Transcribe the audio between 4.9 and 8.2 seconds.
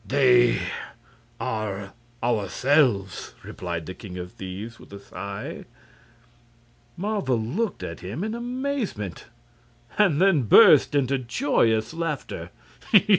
a sigh. Marvel looked at